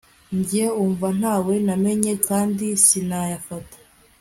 [0.37, 3.77] Njye umva ntawe namenya kandi sinayafata